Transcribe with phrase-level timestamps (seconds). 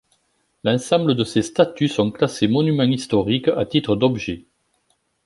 [0.63, 4.45] L'ensemble de ces statues sont classées monuments historiques à titre d'objet.